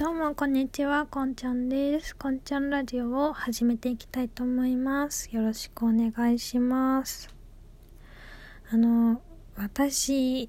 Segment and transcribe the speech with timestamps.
[0.00, 2.16] どうもこんにちは、こんちゃんです。
[2.16, 5.28] こんちゃんラジオを始めていきたいと思います。
[5.30, 7.28] よろしくお願いします。
[8.72, 9.20] あの、
[9.56, 10.48] 私、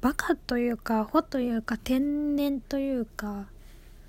[0.00, 3.46] バカというか、ほというか、天然というか、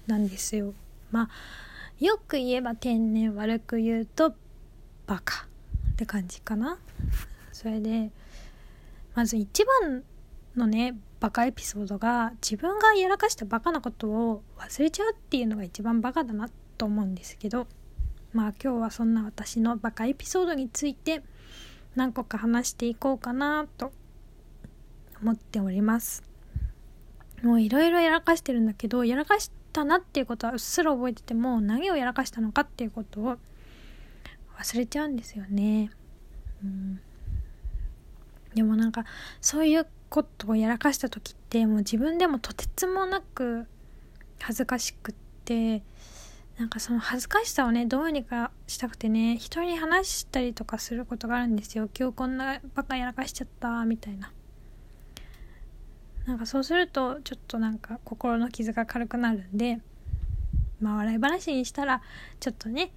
[0.08, 0.74] なんですよ。
[1.12, 4.34] まあ、よく言えば天然、悪く言うと、
[5.06, 5.46] バカ
[5.92, 6.80] って感じかな。
[7.52, 8.10] それで、
[9.14, 10.04] まず一番
[10.56, 17.68] のね、バカエピソードが自分がやらかしたバカなことを忘れちゃうっていうのが一番バカだなと思うんですけど
[18.34, 21.22] まあ今日はそんな私のバカエピソードについて
[21.96, 23.92] 何個か話していこうかなと
[25.22, 26.24] 思っております。
[27.42, 33.38] もういろいろやらかしてるんだけどやらかしたなっていうことはうっすら覚えてても何をやらかしたのかっていうことを
[34.58, 35.90] 忘れちゃうんですよね。
[36.64, 37.00] うん。
[38.54, 39.06] でもなんか
[39.42, 43.68] そういうことをやらかした時ってもう自分でもとてつもなく
[44.40, 45.84] 恥ずかしくって
[46.58, 51.90] なんかその恥ずかしさをねどうにかしたくてね人に話したりとかすることがあるんですよ。
[51.98, 54.32] 今日こんなバカやらかしちゃったみたいな。
[56.26, 59.80] なんかそうするとちょっとなんか心の傷が軽くなるんで
[60.82, 62.02] まあ笑い話にしたら
[62.40, 62.92] ちょっとね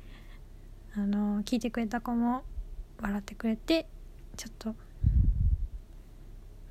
[0.97, 2.43] あの聞いてくれた子も
[3.01, 3.87] 笑ってくれて
[4.37, 4.75] ちょっと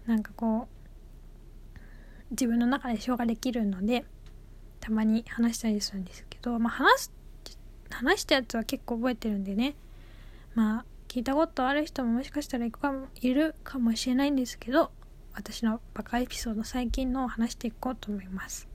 [0.05, 0.67] なんかこ
[1.75, 1.79] う
[2.31, 4.05] 自分の中で消化できるので
[4.79, 7.11] たまに話したりするんですけど、まあ、話す
[7.89, 9.75] 話したやつは結構覚えてるんでね。
[10.55, 14.91] まあ聞いたことある人ももしかしたらいかもいるかもしれないんですけど
[15.33, 18.67] 私のバカエピソード最近のを話していこうと思います。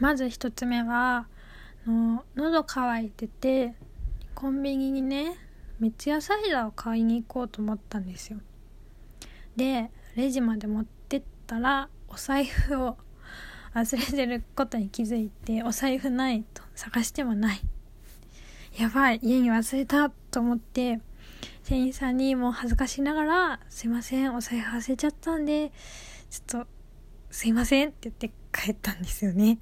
[0.00, 1.26] まず一つ目は
[1.86, 3.74] の喉乾いてて
[4.34, 5.36] コンビニにね
[5.78, 8.38] 三ツ矢サイダーを買いに行こうと思ったんですよ。
[9.56, 12.96] でレジまで持ってったらお財布を
[13.74, 17.60] 忘れてることに気づいてお財布ないと探してもない。
[18.78, 21.00] やばい家に忘れたと思って
[21.64, 25.72] 店員さんにもう恥ずかしながら「すいませんお財布忘れちゃったんで
[26.30, 26.68] ちょっと
[27.30, 29.58] すいません」って言って帰ったんですよね。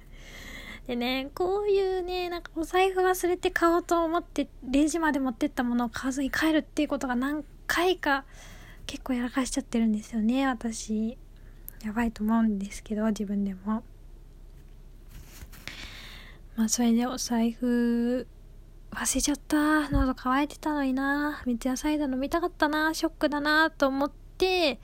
[0.87, 8.25] でねこういうねなんかお財布忘れて買おうと思ってレジまで持ってったものを買わずに帰るっていうことが何回か
[8.89, 11.15] 結構やらかしちゃってるんですよね私。
[11.85, 13.83] やばいと思うんですけど自分でも。
[16.55, 18.25] まあそれでお財布
[18.89, 19.91] 忘れちゃった。
[19.91, 21.43] 喉乾いてたのにな。
[21.45, 22.91] 三ツ矢サイダー飲みたかったな。
[22.95, 24.79] ショックだなと思って。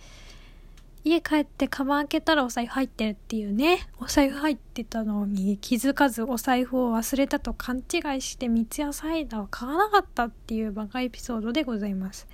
[1.06, 3.88] 家帰ってカバン開けたらお財布入ってるっていうね。
[4.00, 12.28] お財布入ってたのに気づかずお財布を忘れたと勘違いして三ツ矢サイダーを買わなかったっていうバカエピソードでございます。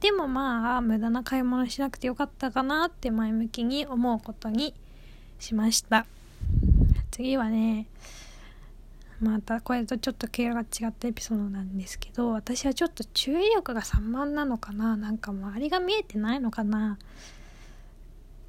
[0.00, 4.74] でもまあ無駄な買い物しなくてよかったかなって前向きに思うことに
[5.38, 6.04] しました。
[7.12, 7.86] 次はね
[9.20, 14.96] またこれとちょっと毛が違ったエピソードなんですけど私はちょっと注意力が散漫なのかな。
[14.96, 16.98] なんか周りが見えてないのかな。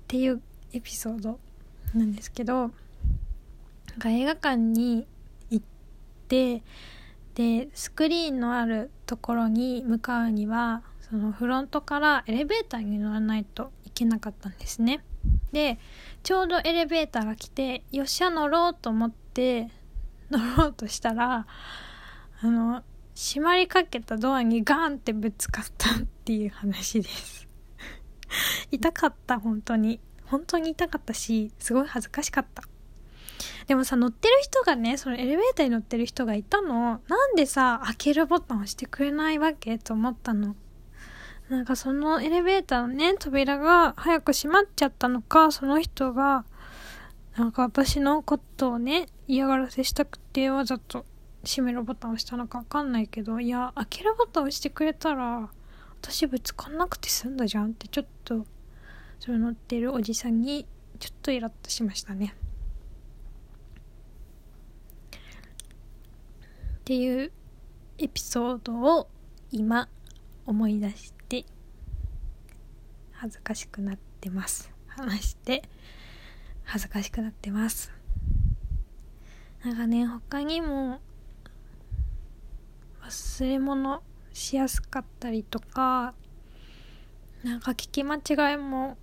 [0.10, 0.42] っていう
[0.74, 1.40] エピソード
[1.94, 2.72] なんですけど
[4.04, 5.06] 映画館に
[5.52, 5.66] 行っ
[6.28, 6.64] て
[7.36, 15.04] でスクリーンのあるところに向かうにはそのフロントからエレベーターに乗らないといけなかったんですね。
[15.52, 15.78] で
[16.24, 19.70] ちょうどエレベーターが来てよっしゃ乗ろうと思って
[20.32, 21.46] 乗ろうとしたら
[22.42, 22.82] あの
[23.16, 27.49] 閉まりかけたドアにガーンってぶつかったっていう話です。
[28.72, 30.00] 痛かった本当に。
[30.26, 32.64] 本当に痛かったしすごい恥ずかしかった。
[33.68, 37.02] でもさ乗ってる人がねそのエレベーターに乗ってる人がいたの。
[37.08, 40.56] なんでさ開けるボタン押してくれないわけと思ったの。
[41.50, 46.46] なんかそのエレベーターのね、扉が早く閉まっちゃったのか、その人が、
[47.36, 51.06] なんか私のことをね、嫌がらせしたくてわざと
[51.44, 55.50] 閉めるボタンを押したのかわかんないけど、いや、開けるボタン押してくれたら、
[56.02, 58.46] 私ぶつかんなくて済んだじゃんってちょっと、
[59.20, 60.66] それ乗ってるおじさんに、
[60.98, 62.34] ちょっとイラッとしましたね。
[65.12, 67.32] っていう
[68.00, 69.08] エピソードを
[69.52, 69.88] 今
[70.48, 71.46] 思い出して
[73.12, 75.62] 恥ずかしくなってます話して
[76.64, 77.92] 恥ずかしくなってます
[79.64, 81.00] なんかね他にも
[83.04, 84.02] 忘れ物
[84.34, 86.14] しやすかったりとか
[87.44, 88.98] なんか聞き間違いも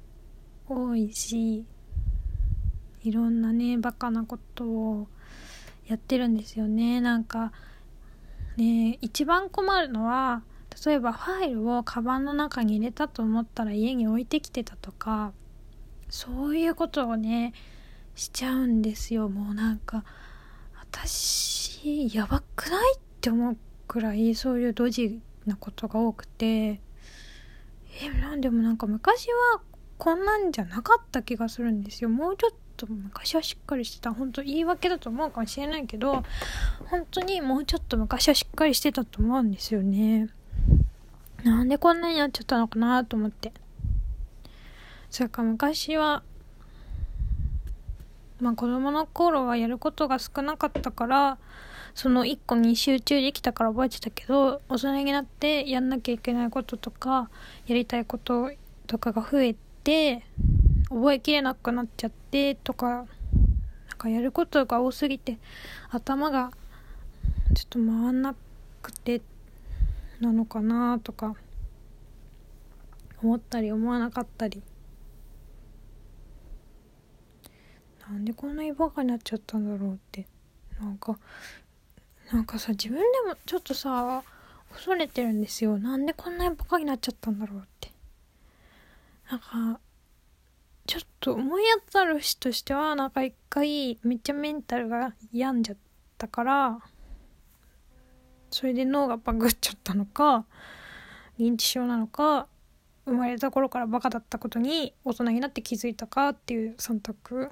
[0.69, 1.64] 多いし
[3.02, 5.08] いろんなねバカなことを
[5.87, 7.00] やってるんですよね。
[7.00, 7.52] なんか
[8.56, 10.43] ね一番困るのは
[10.84, 15.32] 例えばファイルをカバンの中に入れたと思ったら家に置いてきてたとか
[16.11, 17.55] そういうことをね
[18.14, 19.28] しちゃうんですよ。
[19.28, 20.05] もうなんか
[20.75, 23.56] 私やばくないって思う
[23.87, 26.81] くらいそういうドジなことが多くて
[28.03, 29.61] えなんでもなんか昔は
[29.99, 32.11] こんなんじゃなかった気がするんですよ。
[32.11, 34.12] もうちょっと昔はしっかりしてた。
[34.12, 36.23] 本当言い訳だと思うかもしれないけど
[36.91, 40.29] 本当にもうちょっと昔はしっかりしてたと思うんですよね。
[41.44, 43.53] なんでこんなになっちゃったのかなと思って。
[45.09, 46.23] それか昔は
[48.41, 51.38] まあ子供の頃はやることが少なかったから
[51.97, 57.31] その1個に集中できたから覚えてたけど大人になってやんなきゃいけないこととか
[57.67, 58.51] やりたいこと
[58.87, 60.23] とかが増えて
[60.91, 63.07] 覚えきれなくなっちゃってとかなん
[63.97, 65.39] かやることが多すぎて
[65.89, 66.51] 頭が
[67.55, 68.35] ちょっと回んな
[68.83, 69.23] くて
[70.21, 71.35] なのかなとか
[73.23, 74.63] 思ったり思わなかったり。
[78.07, 80.27] なんでこんなにバカになっちゃったんだろうって。
[80.79, 81.19] なんか
[82.32, 84.23] なんかさ自分でもちょっとさ
[84.73, 85.78] 恐れてるんですよ。
[85.78, 87.93] なんでこんなにバカになっちゃったんだろうって。
[89.31, 89.81] なんか
[90.87, 95.78] ちょっと思い当たる人としてはなんか一回めっちゃメンタルが病んじゃっ
[96.17, 96.78] たから
[98.50, 100.44] それで脳がバグっちゃったのか
[101.40, 102.46] 認知症なのか
[103.05, 107.50] 生まれた頃からバカだったことに大人になって気づいたかっていう3択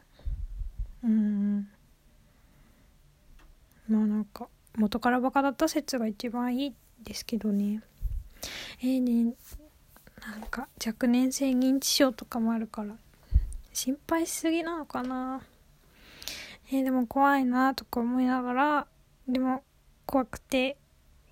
[1.03, 1.69] うん。
[3.89, 7.83] まあなんか元からバカだった説が一番いいですけどね。
[8.81, 9.35] えー、ね
[10.21, 12.97] なんか若年性認知症とかもあるから
[13.73, 15.43] 心配しすぎなのかな。
[16.69, 18.87] えー、でも怖いなとか思いながら
[19.29, 19.63] でも
[20.07, 20.77] 怖くて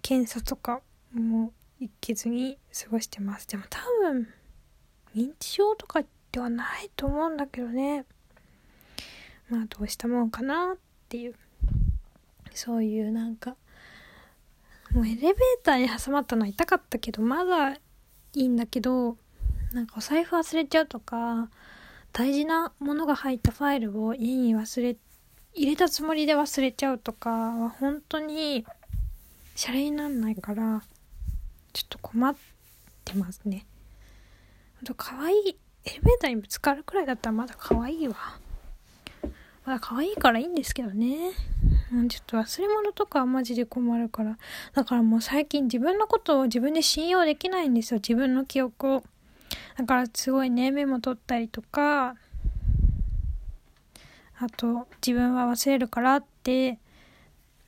[0.02, 3.48] 検査とかも行けずに過ごしてます。
[3.48, 4.28] でも多分
[5.14, 8.04] 認知症とかではないと思うんだけどね。
[9.48, 10.76] まあどうしたもんかなっ
[11.08, 11.34] ていう。
[12.54, 13.56] そういうなんか
[14.93, 17.78] もうエレベーターに挟まったのは痛かったけどまだい
[18.34, 19.16] いんだけど
[19.72, 21.49] なんかお財布忘れちゃうとか
[22.12, 24.96] 大事なものが入ったファイルを家に忘れ
[25.54, 28.66] 入れたつもりで忘れちゃうとかは本当に
[29.54, 30.82] シャレになんないから
[31.72, 32.34] ちょっと困っ
[33.04, 33.66] てますね。
[34.82, 38.14] あと可愛いエレベーターにぶつかるくらいだったらまだ可愛いわ。
[39.64, 41.32] まだ可愛いからいいんですけどね。
[42.00, 44.38] う、ちょっと忘れ物とかはマジで困るから。
[44.72, 47.98] だからもう最近自分のことを自分で信用できないんですよ。
[47.98, 49.04] 自分の記憶を。
[49.76, 52.16] だからすごいね、メモ取ったりとか、
[54.38, 56.78] あと自分は忘れるからって、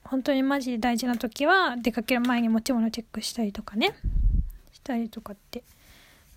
[0.02, 3.94] 本当にマジで大事な時は出かける前に持ち物チェックしたりとかね。
[4.72, 5.64] したりとかって。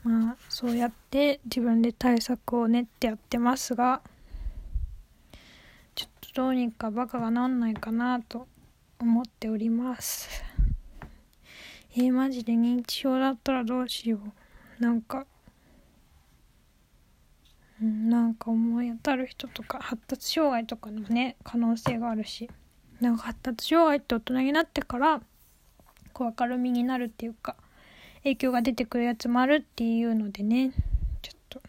[0.03, 4.01] まあそうやって自分で対策を練ってやってますが、
[6.37, 8.47] どうにかバカがなんないかなと
[8.99, 10.29] 思っております。
[11.97, 14.19] えー、マジで認知症だったらどうしよ
[14.79, 14.83] う。
[14.83, 15.25] なんか
[17.81, 22.47] なんか思い当たる人とか発達障害とかのね可能性があるし。
[23.01, 25.23] なんか発達障害って大人になってから
[26.13, 27.55] こう明るみになるっていうか
[28.17, 30.71] 影響が出てくるやつもあるっていうのでね。
[31.23, 31.61] ちょっと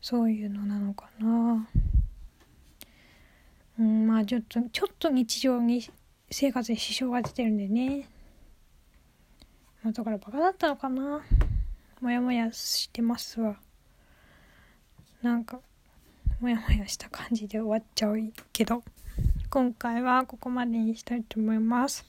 [0.00, 1.68] そういうのなのかな。
[3.78, 5.82] うん、まあちょっと、ちょっと日常に
[6.30, 8.08] 生活に支障が出てるんでね。
[9.82, 11.22] まあだからバカだったのかな。
[12.00, 13.56] もやもやしてますわ。
[15.22, 15.60] なんか、
[16.40, 18.18] もやもやした感じで終わっちゃう
[18.52, 18.82] けど、
[19.50, 22.04] 今回はここまでにしたいと思います。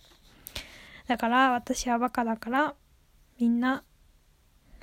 [1.07, 2.75] だから私はバカだから、
[3.39, 3.83] みんな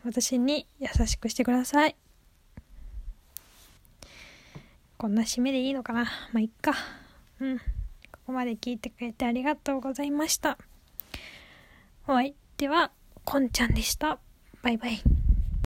[0.05, 1.97] 私に優しくしてください。
[5.01, 6.05] こんな締めでいいのかな？
[6.31, 6.75] まあ、いっか。
[7.41, 7.59] うん。
[7.59, 7.65] こ
[8.27, 10.59] こまで聞いてくれてありがとうございました。
[12.07, 12.91] お相手は、
[13.25, 14.19] こんちゃんでした。
[14.61, 15.01] バイバイ。